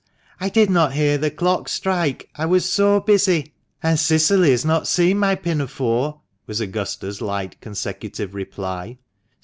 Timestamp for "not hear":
0.71-1.19